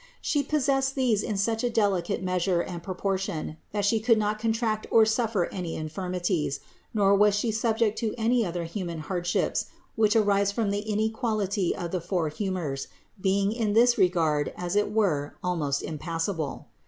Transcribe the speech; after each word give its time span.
She 0.19 0.41
possessed 0.41 0.95
these 0.95 1.21
in 1.21 1.37
such 1.37 1.63
a 1.63 1.69
delicate 1.69 2.23
measure 2.23 2.61
and 2.61 2.81
proportion, 2.81 3.57
that 3.71 3.85
She 3.85 3.99
could 3.99 4.17
not 4.17 4.39
contract 4.39 4.87
or 4.89 5.05
suffer 5.05 5.45
any 5.53 5.75
infirmities, 5.75 6.59
nor 6.91 7.13
was 7.13 7.35
She 7.35 7.51
subject 7.51 7.99
to 7.99 8.15
.any 8.17 8.43
other 8.43 8.63
human 8.63 8.97
hardships 9.01 9.67
which 9.95 10.15
arise 10.15 10.51
from 10.51 10.71
the 10.71 10.79
inequality 10.91 11.75
of 11.75 11.91
the 11.91 12.01
four 12.01 12.29
humors, 12.29 12.87
being 13.21 13.51
in 13.51 13.73
this 13.73 13.95
regard 13.99 14.51
as 14.57 14.75
it 14.75 14.91
were 14.91 15.35
almost 15.43 15.83
impassible. 15.83 16.69